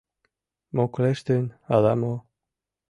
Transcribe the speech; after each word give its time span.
Муклештын 0.75 1.45
ала-мо... 1.75 2.13